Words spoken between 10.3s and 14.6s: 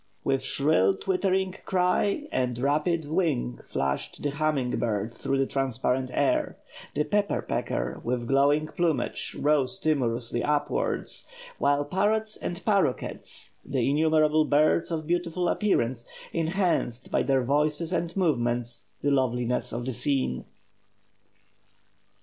upwards; while parrots and parroquets, and innumerable